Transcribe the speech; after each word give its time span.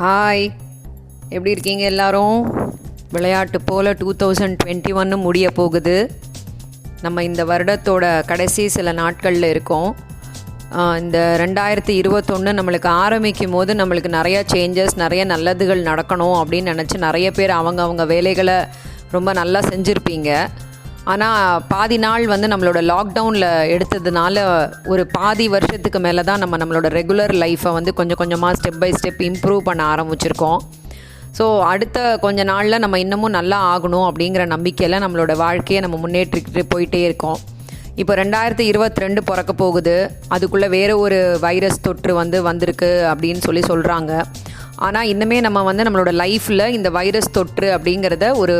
Hi 0.00 0.44
எப்படி 1.28 1.50
இருக்கீங்க 1.50 1.82
எல்லாரும்? 1.82 2.36
விளையாட்டு 3.12 3.58
போல் 3.60 3.88
டூ 3.98 4.10
தௌசண்ட் 4.18 4.54
டுவெண்ட்டி 4.64 4.92
ஒன்று 5.00 5.16
முடிய 5.16 5.46
போகுது. 5.50 5.94
நம்ம 7.02 7.24
இந்த 7.28 7.44
வருடத்தோட 7.44 8.04
கடைசி 8.26 8.68
சில 8.68 8.92
நாட்களில் 8.92 9.48
இருக்கோம். 9.52 9.96
இந்த 10.98 11.18
ரெண்டாயிரத்தி 11.40 11.94
இருபத்தொன்று 12.02 12.52
நம்மளுக்கு 12.52 12.88
ஆரம்பிக்கும் 13.04 13.50
போது 13.50 13.74
நம்மளுக்கு 13.74 14.08
நிறைய 14.08 14.44
சேஞ்சஸ் 14.54 14.96
நிறைய 14.96 15.24
நல்லதுகள் 15.34 15.82
நடக்கணும் 15.90 16.36
அப்படின்னு 16.42 16.72
நினச்சி 16.72 16.98
நிறைய 17.06 17.30
பேர் 17.30 17.58
அவங்க 17.60 17.82
அவங்க 17.82 18.06
வேலைகளை 18.14 18.58
ரொம்ப 19.10 19.32
நல்லா 19.32 19.60
செஞ்சுருப்பீங்க. 19.72 20.30
ஆனால் 21.12 21.60
பாதி 21.72 21.96
நாள் 22.04 22.24
வந்து 22.32 22.46
நம்மளோட 22.52 22.80
லாக்டவுனில் 22.90 23.46
எடுத்ததுனால 23.74 24.36
ஒரு 24.92 25.02
பாதி 25.18 25.46
வருஷத்துக்கு 25.54 26.00
மேலே 26.06 26.22
தான் 26.30 26.42
நம்ம 26.42 26.58
நம்மளோட 26.62 26.88
ரெகுலர் 26.98 27.32
லைஃப்பை 27.42 27.70
வந்து 27.76 27.92
கொஞ்சம் 28.00 28.20
கொஞ்சமாக 28.22 28.56
ஸ்டெப் 28.58 28.80
பை 28.82 28.90
ஸ்டெப் 28.98 29.22
இம்ப்ரூவ் 29.28 29.62
பண்ண 29.68 29.82
ஆரம்பிச்சிருக்கோம். 29.92 30.58
ஸோ 31.38 31.44
அடுத்த 31.72 31.98
கொஞ்ச 32.24 32.44
நாளில் 32.52 32.82
நம்ம 32.84 32.98
இன்னமும் 33.04 33.36
நல்லா 33.38 33.60
ஆகணும் 33.72 34.06
அப்படிங்கிற 34.08 34.44
நம்பிக்கையில் 34.54 35.02
நம்மளோட 35.04 35.32
வாழ்க்கையை 35.44 35.80
நம்ம 35.86 35.98
முன்னேற்றிக்கிட்டு 36.04 36.64
போயிட்டே 36.74 37.02
இருக்கோம். 37.08 37.38
இப்போ 38.02 38.12
ரெண்டாயிரத்தி 38.22 38.64
இருபத்தி 38.72 39.02
ரெண்டு 39.04 39.20
பிறக்க 39.28 39.52
போகுது. 39.62 39.96
அதுக்குள்ளே 40.34 40.68
வேறு 40.76 40.94
ஒரு 41.04 41.18
வைரஸ் 41.46 41.84
தொற்று 41.86 42.12
வந்து 42.22 42.40
வந்திருக்கு 42.50 42.90
அப்படின்னு 43.12 43.42
சொல்லி 43.48 43.64
சொல்கிறாங்க 43.70 44.12
ஆனால் 44.86 45.08
இன்னுமே 45.12 45.38
நம்ம 45.46 45.62
வந்து 45.68 45.84
நம்மளோட 45.86 46.10
லைஃப்பில் 46.22 46.64
இந்த 46.76 46.88
வைரஸ் 46.96 47.34
தொற்று 47.36 47.68
அப்படிங்கிறத 47.76 48.26
ஒரு 48.42 48.56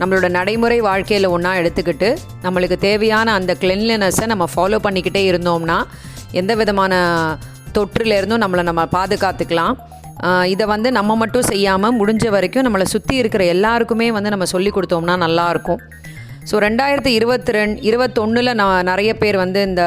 நம்மளோட 0.00 0.26
நடைமுறை 0.38 0.78
வாழ்க்கையில் 0.88 1.32
ஒன்றா 1.34 1.52
எடுத்துக்கிட்டு 1.60 2.08
நம்மளுக்கு 2.44 2.76
தேவையான 2.86 3.32
அந்த 3.38 3.52
கிளென்லினஸை 3.62 4.26
நம்ம 4.32 4.44
ஃபாலோ 4.52 4.78
பண்ணிக்கிட்டே 4.86 5.22
இருந்தோம்னா 5.30 5.78
எந்த 6.40 6.52
விதமான 6.60 6.92
தொற்றுலேருந்தும் 7.76 8.42
நம்மளை 8.44 8.62
நம்ம 8.68 8.82
பாதுகாத்துக்கலாம். 8.96 9.74
இதை 10.52 10.64
வந்து 10.72 10.88
நம்ம 10.98 11.12
மட்டும் 11.20 11.46
செய்யாமல் 11.50 11.96
முடிஞ்ச 11.98 12.24
வரைக்கும் 12.36 12.66
நம்மளை 12.66 12.86
சுற்றி 12.94 13.14
இருக்கிற 13.20 13.42
எல்லாருக்குமே 13.54 14.08
வந்து 14.16 14.32
நம்ம 14.34 14.48
சொல்லி 14.54 14.70
கொடுத்தோம்னா 14.76 15.14
நல்லாயிருக்கும் 15.24 15.80
ஸோ 16.50 16.56
ரெண்டாயிரத்தி 16.66 17.12
இருபத்தி 17.18 17.52
ரெண் 17.56 17.74
இருபத்தொன்னில் 17.88 18.56
நான் 18.60 18.88
நிறைய 18.90 19.10
பேர் 19.22 19.36
வந்து 19.44 19.60
இந்த 19.68 19.82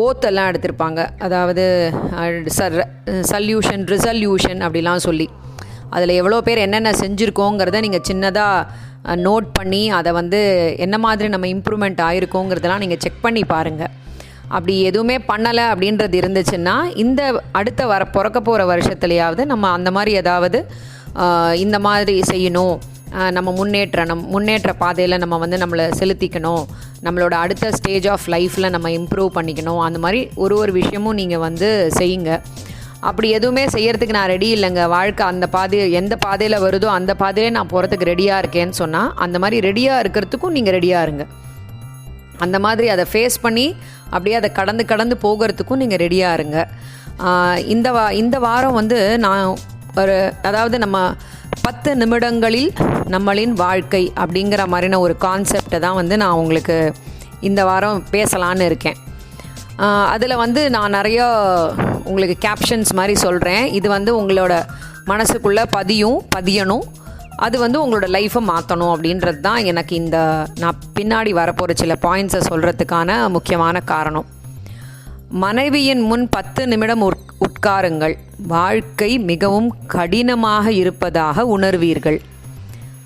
ஓத்தெல்லாம் 0.00 0.48
எடுத்திருப்பாங்க. 0.50 1.00
அதாவது 1.26 1.64
சல்யூஷன் 3.32 3.84
ரிசல்யூஷன் 3.94 4.60
அப்படிலாம் 4.66 5.04
சொல்லி. 5.08 5.26
அதில் 5.96 6.18
எவ்வளோ 6.20 6.38
பேர் 6.48 6.64
என்னென்ன 6.66 6.90
செஞ்சுருக்கோங்கிறத 7.02 7.80
நீங்கள் 7.86 8.06
சின்னதாக 8.08 8.88
நோட் 9.04 9.48
பண்ணி 9.52 9.82
அதை 9.90 10.12
வந்து 10.12 10.40
என்ன 10.78 10.98
மாதிரி 10.98 11.28
நம்ம 11.28 11.46
இம்ப்ரூவ்மெண்ட் 11.46 12.00
ஆகிருக்கோங்கிறதெல்லாம் 12.08 12.84
நீங்கள் 12.84 13.02
செக் 13.04 13.24
பண்ணி 13.26 13.44
பாருங்கள் 13.44 13.92
அப்படி 14.48 14.74
எதுவுமே 14.90 15.16
பண்ணலை 15.30 15.64
அப்படின்றது 15.72 16.14
இருந்துச்சுன்னா 16.20 16.76
இந்த 17.04 17.42
அடுத்த 17.52 17.86
வர 17.86 18.04
பிறக்க 18.16 18.38
போகிற 18.40 18.62
வருஷத்துலையாவது 18.74 19.44
நம்ம 19.44 19.68
அந்த 19.70 19.90
மாதிரி 19.90 20.12
ஏதாவது 20.22 20.60
இந்த 21.64 21.76
மாதிரி 21.86 22.16
செய்யணும். 22.32 22.76
நம்ம 23.36 23.52
முன்னேற்ற 23.52 24.04
நம் 24.04 24.26
முன்னேற்ற 24.34 24.72
பாதையில் 24.82 25.20
நம்ம 25.22 25.36
வந்து 25.42 25.56
நம்மளை 25.62 25.86
செலுத்திக்கணும். 26.00 26.64
நம்மளோட 27.06 27.34
அடுத்த 27.44 27.70
ஸ்டேஜ் 27.78 28.06
ஆஃப் 28.08 28.26
லைஃப்பில் 28.34 28.72
நம்ம 28.74 28.90
இம்ப்ரூவ் 28.90 29.30
பண்ணிக்கணும். 29.38 29.80
அந்த 29.86 29.98
மாதிரி 29.98 30.20
ஒரு 30.34 30.56
ஒரு 30.56 30.72
விஷயமும் 30.72 31.18
நீங்கள் 31.20 31.42
வந்து 31.46 31.90
செய்யுங்க. 31.98 32.40
அப்படி 33.08 33.28
எதுவுமே 33.36 33.64
செய்யறதுக்கு 33.74 34.16
நான் 34.18 34.32
ரெடி 34.34 34.48
இல்லைங்க. 34.56 34.82
வாழ்க்கை 34.94 35.24
அந்த 35.32 35.46
பாதை 35.54 35.78
எந்த 36.00 36.14
பாதையில் 36.24 36.62
வருதோ 36.64 36.88
அந்த 36.98 37.12
பாதையிலே 37.22 37.50
நான் 37.56 37.70
போகிறதுக்கு 37.72 38.10
ரெடியாக 38.12 38.42
இருக்கேன்னு 38.42 38.76
சொன்னால் 38.82 39.10
அந்த 39.24 39.36
மாதிரி 39.42 39.58
ரெடியாக 39.68 40.02
இருக்கிறதுக்கும் 40.04 40.54
நீங்கள் 40.56 40.76
ரெடியாக 40.78 41.06
இருங்க. 41.06 41.24
அந்த 42.44 42.56
மாதிரி 42.66 42.88
அதை 42.94 43.04
ஃபேஸ் 43.12 43.36
பண்ணி 43.44 43.66
அப்படியே 44.14 44.36
அதை 44.40 44.48
கடந்து 44.58 44.84
கடந்து 44.92 45.16
போகிறதுக்கும் 45.24 45.80
நீங்கள் 45.82 46.00
ரெடியாக 46.04 46.36
இருங்க. 46.38 46.58
இந்த 47.74 47.88
வா 47.96 48.04
இந்த 48.22 48.36
வாரம் 48.46 48.78
வந்து 48.80 48.98
நான் 49.26 49.44
ஒரு 50.00 50.16
அதாவது 50.48 50.76
நம்ம 50.84 50.98
பத்து 51.66 51.90
நிமிடங்களில் 52.00 52.70
நம்மளின் 53.14 53.54
வாழ்க்கை 53.64 54.02
அப்படிங்கிற 54.22 54.62
மாதிரின 54.72 55.00
ஒரு 55.06 55.14
கான்செப்டை 55.24 55.78
தான் 55.86 55.98
வந்து 56.00 56.14
நான் 56.22 56.38
உங்களுக்கு 56.42 56.76
இந்த 57.48 57.60
வாரம் 57.70 58.00
பேசலான்னு 58.14 58.68
இருக்கேன். 58.70 58.98
அதில் 60.14 60.40
வந்து 60.44 60.62
நான் 60.76 60.96
நிறையா 60.98 61.26
உங்களுக்கு 62.10 62.36
கேப்ஷன்ஸ் 62.46 62.92
மாதிரி 62.98 63.14
சொல்கிறேன் 63.24 63.64
இது 63.78 63.88
வந்து 63.96 64.10
உங்களோட 64.20 64.54
மனசுக்குள்ளே 65.10 65.64
பதியும் 65.76 66.18
பதியணும். 66.36 66.84
அது 67.46 67.56
வந்து 67.64 67.78
உங்களோட 67.82 68.06
லைஃப்பை 68.16 68.40
மாற்றணும் 68.50 68.92
அப்படின்றது 68.94 69.38
தான் 69.46 69.60
எனக்கு 69.70 69.94
இந்த 70.02 70.18
நான் 70.62 70.80
பின்னாடி 70.98 71.30
வரப்போகிற 71.38 71.74
சில 71.82 71.94
பாயிண்ட்ஸை 72.02 72.40
சொல்கிறதுக்கான 72.50 73.10
முக்கியமான 73.36 73.80
காரணம். 73.92 74.26
மனைவியின் 75.44 76.02
முன் 76.10 76.24
பத்து 76.36 76.62
நிமிடம் 76.70 77.02
உட் 77.06 77.26
உட்காருங்கள். 77.46 78.14
வாழ்க்கை 78.54 79.10
மிகவும் 79.30 79.68
கடினமாக 79.94 80.66
இருப்பதாக 80.82 81.44
உணர்வீர்கள். 81.56 82.18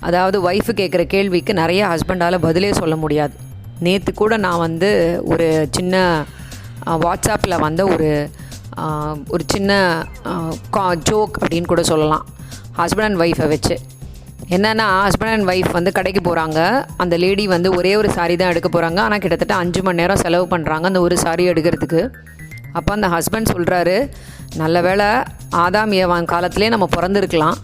அதாவது 0.07 0.37
ஒய்ஃபு 0.49 0.71
கேட்குற 0.79 1.03
கேள்விக்கு 1.13 1.53
நிறைய 1.61 1.81
ஹஸ்பண்டால் 1.91 2.43
பதிலே 2.47 2.71
சொல்ல 2.79 2.95
முடியாது. 3.03 3.35
நேற்று 3.85 4.11
கூட 4.21 4.33
நான் 4.45 4.63
வந்து 4.65 4.89
ஒரு 5.33 5.47
சின்ன 5.77 5.95
வாட்ஸ்அப்பில் 7.03 7.63
வந்த 7.65 7.81
ஒரு 7.93 8.09
ஒரு 9.33 9.43
சின்ன 9.53 9.71
கா 10.75 10.85
ஜோக் 11.09 11.35
அப்படின்னு 11.41 11.71
கூட 11.73 11.83
சொல்லலாம். 11.91 12.23
ஹஸ்பண்ட் 12.79 13.07
அண்ட் 13.09 13.21
ஒய்ஃபை 13.23 13.47
வச்சு. 13.53 13.75
என்னென்னா 14.55 14.85
ஹஸ்பண்ட் 15.05 15.33
அண்ட் 15.35 15.49
ஒய்ஃப் 15.51 15.71
வந்து 15.77 15.91
கடைக்கு 15.97 16.21
போகிறாங்க 16.27 16.59
அந்த 17.03 17.15
லேடி 17.23 17.45
வந்து 17.53 17.69
ஒரே 17.77 17.93
ஒரு 18.01 18.09
சாரி 18.17 18.35
தான் 18.41 18.51
எடுக்க 18.53 18.69
போகிறாங்க 18.73 18.99
ஆனால் 19.05 19.21
கிட்டத்தட்ட 19.23 19.55
அஞ்சு 19.63 19.81
மணி 19.87 20.01
நேரம் 20.01 20.21
செலவு 20.23 20.45
பண்ணுறாங்க 20.53 20.85
அந்த 20.91 21.01
ஒரு 21.07 21.17
சாரி 21.25 21.45
எடுக்கிறதுக்கு. 21.51 22.01
அப்போ 22.77 22.91
அந்த 22.97 23.07
ஹஸ்பண்ட் 23.15 23.51
சொல்கிறாரு 23.53 23.95
நல்ல 24.61 24.77
வேளை 24.87 25.07
ஆதாம் 25.63 25.93
ஏவான் 26.01 26.31
காலத்திலே 26.33 26.69
நம்ம 26.73 26.87
பிறந்திருக்கலாம். 26.97 27.57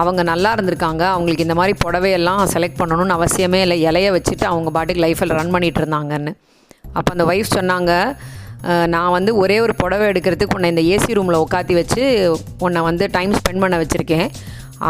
அவங்க 0.00 0.20
நல்லா 0.30 0.50
இருந்திருக்காங்க. 0.56 1.02
அவங்களுக்கு 1.14 1.46
இந்த 1.46 1.56
மாதிரி 1.58 1.74
புடவையெல்லாம் 1.84 2.42
செலக்ட் 2.52 2.80
பண்ணணும்னு 2.80 3.16
அவசியமே 3.18 3.60
இல்லை. 3.64 3.76
இலைய 3.88 4.10
வச்சுட்டு 4.16 4.46
அவங்க 4.50 4.70
பாட்டுக்கு 4.76 5.04
லைஃப்பில் 5.04 5.36
ரன் 5.38 5.52
பண்ணிகிட்டு 5.54 5.82
இருந்தாங்கன்னு. 5.82 6.32
அப்போ 6.98 7.10
அந்த 7.14 7.24
ஒய்ஃப் 7.32 7.56
சொன்னாங்க 7.58 7.92
நான் 8.94 9.14
வந்து 9.16 9.30
ஒரே 9.42 9.56
ஒரு 9.60 9.74
புடவை 9.82 10.04
எடுக்கிறதுக்கு 10.10 10.56
உன்னை 10.58 10.68
இந்த 10.74 10.82
ஏசி 10.94 11.16
ரூமில் 11.18 11.42
உட்காத்தி 11.44 11.74
வச்சு 11.78 12.02
உன்னை 12.66 12.80
வந்து 12.88 13.04
டைம் 13.16 13.32
ஸ்பெண்ட் 13.38 13.62
பண்ண 13.64 13.76
வச்சுருக்கேன். 13.82 14.28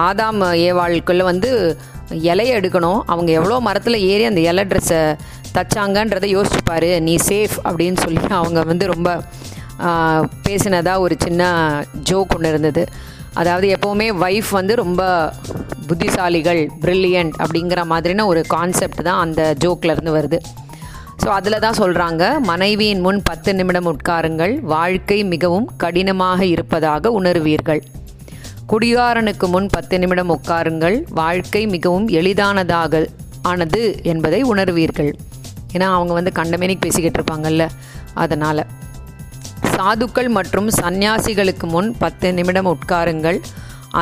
ஆதாம் 0.06 0.40
ஏவாளுக்குள்ளே 0.66 1.24
வந்து 1.30 1.50
இலைய 2.30 2.58
எடுக்கணும். 2.58 3.00
அவங்க 3.12 3.30
எவ்வளோ 3.38 3.58
மரத்தில் 3.68 4.04
ஏறி 4.12 4.24
அந்த 4.30 4.40
இலை 4.50 4.64
ட்ரெஸ்ஸை 4.70 5.00
தச்சாங்கன்றதை 5.56 6.28
யோசிச்சுப்பார் 6.36 6.88
நீ 7.06 7.14
சேஃப் 7.28 7.56
அப்படின்னு 7.68 7.98
சொல்லி 8.04 8.20
அவங்க 8.40 8.60
வந்து 8.72 8.86
ரொம்ப 8.94 9.08
பேசினதாக 10.46 11.04
ஒரு 11.06 11.14
சின்ன 11.24 11.42
ஜோக் 12.10 12.34
ஒன்று 12.36 12.52
இருந்தது. 12.54 12.84
அதாவது 13.40 13.66
எப்போவுமே 13.76 14.06
ஒய்ஃப் 14.24 14.50
வந்து 14.50 14.74
ரொம்ப 14.82 15.02
புத்திசாலிகள் 15.88 16.60
ப்ரில்லியன்ட் 16.82 17.36
அப்படிங்கிற 17.44 17.80
மாதிரின 17.92 18.26
ஒரு 18.32 18.42
கான்செப்ட் 18.54 19.02
தான் 19.02 19.22
அந்த 19.26 19.42
ஜோக்கில் 19.64 19.92
இருந்து 19.94 20.12
வருது. 20.18 20.40
ஸோ 21.22 21.28
அதில் 21.38 21.62
தான் 21.64 21.76
சொல்கிறாங்க 21.80 22.22
மனைவியின் 22.48 23.02
முன் 23.04 23.18
பத்து 23.26 23.50
நிமிடம் 23.58 23.88
உட்காருங்கள் 23.90 24.54
வாழ்க்கை 24.72 25.18
மிகவும் 25.32 25.66
கடினமாக 25.82 26.40
இருப்பதாக 26.54 27.12
உணர்வீர்கள். 27.18 27.80
குடிகாரனுக்கு 28.70 29.46
முன் 29.54 29.68
பத்து 29.74 29.98
நிமிடம் 30.02 30.32
உட்காருங்கள் 30.36 30.96
வாழ்க்கை 31.20 31.62
மிகவும் 31.74 32.08
எளிதானதாக 32.20 33.02
ஆனது 33.50 33.82
என்பதை 34.12 34.40
உணர்வீர்கள். 34.52 35.12
ஏன்னா 35.74 35.88
அவங்க 35.96 36.12
வந்து 36.18 36.32
கண்டமேனிக்கு 36.40 36.84
பேசிக்கிட்டு 36.86 37.18
இருப்பாங்கல்ல 37.20 37.66
அதனால். 38.24 38.64
சாதுக்கள் 39.74 40.30
மற்றும் 40.38 40.68
சந்நியாசிகளுக்கு 40.82 41.68
முன் 41.76 41.90
பத்து 42.04 42.28
நிமிடம் 42.40 42.70
உட்காருங்கள் 42.74 43.40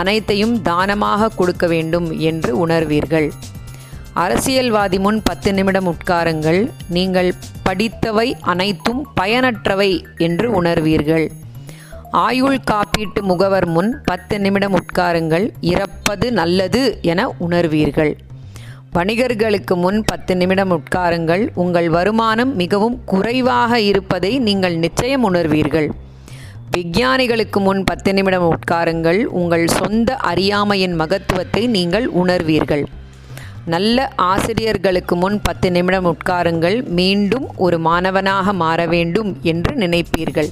அனைத்தையும் 0.00 0.56
தானமாக 0.62 1.32
கொடுக்க 1.38 1.66
வேண்டும் 1.66 2.10
என்று 2.31 2.50
உணர்வீர்கள். 2.66 3.31
அரசியல்வாதி 4.15 4.98
முன் 4.98 5.22
பத்து 5.22 5.53
நிமிடம் 5.53 5.94
உட்காருங்கள். 5.94 6.71
நீங்கள் 6.88 7.34
படித்தவை 7.62 8.37
அனைத்தும் 8.41 9.06
பயனற்றவை 9.21 10.04
என்று 10.16 10.62
உணர்வீர்கள். 10.62 11.31
ஆயுள் 12.10 12.59
காப்பீட்டு 12.70 13.22
முகவர் 13.22 13.66
முன் 13.66 14.03
பத்து 14.04 14.38
நிமிடம் 14.41 14.76
உட்காருங்கள். 14.79 15.50
இறப்பது 15.61 16.32
நல்லது 16.32 16.99
என 17.02 17.29
உணர்வீர்கள். 17.29 18.17
வணிகர்களுக்கு 18.93 19.76
முன் 19.76 20.05
பத்து 20.05 20.37
நிமிடம் 20.37 20.70
உட்காருங்கள். 20.70 21.50
உங்கள் 21.55 21.88
வருமானம் 21.88 22.56
மிகவும் 22.56 23.05
குறைவாக 23.05 23.81
இருப்பதை 23.81 24.38
நீங்கள் 24.38 24.76
நிச்சயம் 24.76 25.35
உணர்வீர்கள். 25.35 25.90
விஞ்ஞானிகளுக்கு 26.76 27.61
முன் 27.61 27.85
பத்து 27.85 28.12
நிமிடம் 28.12 28.55
உட்காருங்கள். 28.55 29.25
உங்கள் 29.25 29.67
சொந்த 29.67 30.17
அறியாமையின் 30.17 30.94
மகத்துவத்தை 30.94 31.67
நீங்கள் 31.67 32.08
உணர்வீர்கள். 32.08 32.85
நல்ல 33.67 34.12
ஆசிரியர்களுக்கு 34.17 35.17
முன் 35.17 35.41
பத்து 35.43 35.71
நிமிடம் 35.71 36.07
உட்காருங்கள். 36.11 36.85
மீண்டும் 36.85 37.47
ஒரு 37.57 37.79
மாணவனாக 37.79 38.53
மாற 38.53 38.87
வேண்டும் 38.87 39.41
என்று 39.43 39.77
நினைப்பீர்கள். 39.77 40.51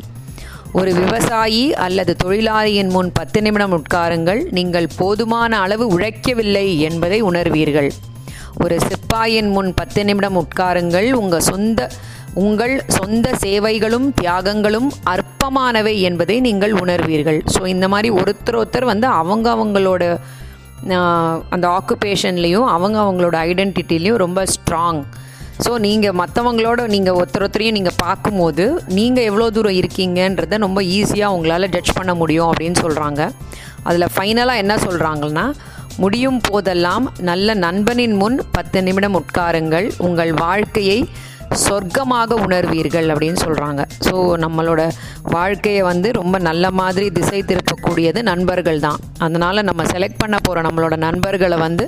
ஒரு 0.73 0.95
விவசாயி 0.95 1.73
அல்லது 1.73 2.17
தொழிலாளியின் 2.17 2.89
முன் 2.89 3.13
பத்து 3.13 3.43
நிமிடம் 3.43 3.75
உட்காருங்கள். 3.79 4.51
நீங்கள் 4.51 4.89
போதுமான 4.97 5.59
அளவு 5.59 5.99
உழைக்கவில்லை 5.99 6.79
என்பதை 6.79 7.23
உணர்வீர்கள். 7.23 7.91
ஒரு 8.65 8.79
சிப்பாயின் 8.89 9.51
முன் 9.57 9.75
பத்து 9.75 10.05
நிமிடம் 10.05 10.39
உட்காருங்கள். 10.45 11.13
உங்கள் 11.13 11.41
சொந்த 11.41 11.91
உங்கள் 12.35 12.83
சொந்த 12.87 13.35
சேவைகளும் 13.43 14.13
தியாகங்களும் 14.21 14.89
அற்பமானவை 15.05 16.01
என்பதை 16.01 16.41
நீங்கள் 16.41 16.73
உணர்வீர்கள். 16.73 17.43
ஸோ 17.55 17.67
இந்த 17.67 17.89
மாதிரி 17.89 18.11
ஒருத்தர் 18.11 18.59
ஒருத்தர் 18.61 18.85
வந்து 18.85 19.07
அவங்க 19.07 19.51
அவங்களோட 19.57 20.19
அந்த 21.51 21.67
ஆக்குபேஷன்லேயும் 21.69 22.69
அவங்க 22.69 22.99
அவங்களோட 23.01 23.37
ஐடென்டிட்டிலையும் 23.49 24.17
ரொம்ப 24.17 24.43
ஸ்ட்ராங் 24.47 25.01
ஸோ 25.67 25.71
நீங்கள் 25.79 26.15
மற்றவங்களோட 26.15 26.81
நீங்கள் 26.87 27.17
ஒருத்தர் 27.17 27.43
ஒருத்தரையும் 27.43 27.75
நீங்கள் 27.75 28.01
பார்க்கும்போது 28.03 28.65
நீங்கள் 28.89 29.25
எவ்வளோ 29.25 29.47
தூரம் 29.51 29.79
இருக்கீங்கன்றத 29.79 30.59
ரொம்ப 30.59 30.83
ஈஸியாக 30.83 31.35
உங்களால் 31.35 31.71
ஜட்ஜ் 31.71 31.97
பண்ண 31.97 32.13
முடியும் 32.15 32.51
அப்படின்னு 32.51 32.79
சொல்கிறாங்க 32.81 33.23
அதில் 33.85 34.13
ஃபைனலாக 34.15 34.57
என்ன 34.57 34.75
சொல்கிறாங்கன்னா 34.77 35.47
முடியும் 35.99 36.41
போதெல்லாம் 36.41 37.07
நல்ல 37.21 37.55
நண்பனின் 37.59 38.17
முன் 38.17 38.39
பத்து 38.51 38.83
நிமிடம் 38.83 39.17
உட்காருங்கள் 39.17 39.87
உங்கள் 39.99 40.33
வாழ்க்கையை 40.35 40.99
சொர்க்கமாக 41.59 42.37
உணர்வீர்கள் 42.37 43.09
அப்படின்னு 43.09 43.41
சொல்கிறாங்க 43.45 43.83
ஸோ 44.07 44.15
நம்மளோட 44.37 44.83
வாழ்க்கையை 45.31 45.83
வந்து 45.83 46.09
ரொம்ப 46.13 46.39
நல்ல 46.39 46.71
மாதிரி 46.71 47.07
திசை 47.11 47.41
கூடியது 47.89 48.23
நண்பர்கள் 48.33 48.85
தான். 48.89 49.01
அதனால் 49.27 49.67
நம்ம 49.71 49.85
செலக்ட் 49.95 50.23
பண்ண 50.25 50.37
போகிற 50.47 50.63
நம்மளோட 50.69 50.97
நண்பர்களை 51.09 51.59
வந்து 51.67 51.87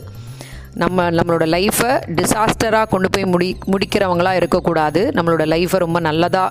நம்ம 0.80 1.04
நம்மளோட 1.18 1.44
லைஃப்பை 1.54 1.92
டிசாஸ்டராக 2.18 2.86
கொண்டு 2.90 3.08
போய் 3.14 3.24
முடி 3.32 3.48
முடிக்கிறவங்களாக 3.72 4.40
இருக்கக்கூடாது. 4.40 5.00
நம்மளோட 5.16 5.44
லைஃப்பை 5.52 5.78
ரொம்ப 5.84 5.98
நல்லதாக 6.08 6.50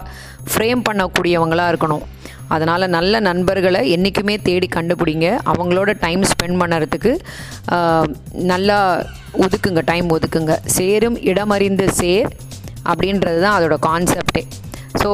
ஃப்ரேம் 0.51 0.81
பண்ணக்கூடியவங்களாக 0.87 1.71
இருக்கணும். 1.73 2.03
அதனால் 2.55 2.85
நல்ல 2.97 3.19
நண்பர்களை 3.29 3.81
என்றைக்குமே 3.95 4.35
தேடி 4.47 4.67
கண்டுபிடிங்க. 4.75 5.27
அவங்களோட 5.51 5.89
டைம் 6.05 6.23
ஸ்பெண்ட் 6.31 6.59
பண்ணுறதுக்கு 6.61 7.11
நல்லா 8.51 8.77
ஒதுக்குங்க 9.45 9.83
டைம் 9.91 10.07
ஒதுக்குங்க. 10.15 10.55
சேரும் 10.77 11.17
இடமறிந்து 11.31 11.87
சேர் 12.01 12.29
அப்படின்றது 12.91 13.39
தான் 13.45 13.57
அதோட 13.57 13.77
கான்செப்டே 13.89 14.43
ஸோ 15.01 15.11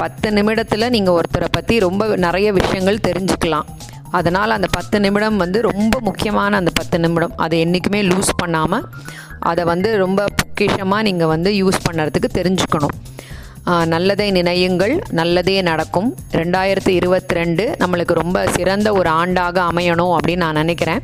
பத்து 0.00 0.28
நிமிடத்தில் 0.38 0.92
நீங்கள் 0.96 1.16
ஒருத்தரை 1.18 1.48
பற்றி 1.56 1.74
ரொம்ப 1.86 2.02
நிறைய 2.26 2.48
விஷயங்கள் 2.58 3.04
தெரிஞ்சுக்கலாம். 3.08 3.68
அதனால் 4.18 4.56
அந்த 4.56 4.68
பத்து 4.76 4.96
நிமிடம் 5.04 5.40
வந்து 5.44 5.58
ரொம்ப 5.70 5.94
முக்கியமான 6.08 6.56
அந்த 6.60 6.70
பத்து 6.78 6.98
நிமிடம். 7.04 7.34
அதை 7.44 7.56
என்றைக்குமே 7.64 8.00
லூஸ் 8.10 8.32
பண்ணாமல் 8.42 8.86
அதை 9.50 9.62
வந்து 9.72 9.90
ரொம்ப 10.04 10.20
பொக்கிஷமாக 10.40 11.06
நீங்கள் 11.08 11.32
வந்து 11.34 11.50
யூஸ் 11.62 11.84
பண்ணுறதுக்கு 11.86 12.30
தெரிஞ்சுக்கணும். 12.38 12.96
நல்லதை 13.92 14.26
நினையுங்கள் 14.38 14.94
நல்லதே 15.18 15.56
நடக்கும். 15.68 16.08
ரெண்டாயிரத்தி 16.40 16.92
இருபத்தி 16.98 17.34
ரெண்டு 17.38 17.64
நம்மளுக்கு 17.82 18.14
ரொம்ப 18.22 18.38
சிறந்த 18.56 18.88
ஒரு 19.00 19.10
ஆண்டாக 19.20 19.58
அமையணும் 19.70 20.12
அப்படின்னு 20.16 20.44
நான் 20.46 20.60
நினைக்கிறேன். 20.62 21.02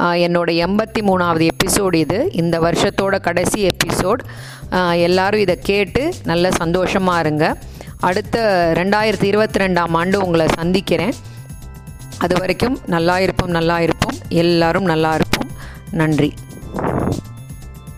என்னோட 0.00 0.50
எண்பத்தி 0.66 1.00
மூணாவது 1.00 1.48
எபிசோடு 1.54 1.94
இது. 1.94 2.28
இந்த 2.32 2.60
வருஷத்தோட 2.60 3.20
கடைசி 3.20 3.66
எபிசோட் 3.66 4.22
எல்லாரும் 4.96 5.40
இதை 5.40 5.58
கேட்டு 5.62 6.12
நல்ல 6.24 6.50
சந்தோஷமாக 6.50 7.20
இருங்க. 7.20 7.56
அடுத்த 8.00 8.36
ரெண்டாயிரத்தி 8.76 9.22
இருபத்தி 9.22 9.60
ரெண்டாம் 9.64 9.92
ஆண்டு 9.92 10.24
உங்களை 10.24 10.46
சந்திக்கிறேன். 10.54 11.14
அது 12.18 12.34
வரைக்கும் 12.38 12.78
நல்லா 12.86 13.18
இருப்போம் 13.18 13.50
நல்லா 13.50 13.80
இருப்போம். 13.80 14.16
எல்லாரும் 14.28 14.84
நல்லா 14.84 15.14
இருப்போம். 15.14 15.50
நன்றி. 15.90 16.32